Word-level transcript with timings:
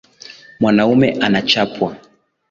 Mwanaume 0.59 1.13
unachapwa. 1.21 1.97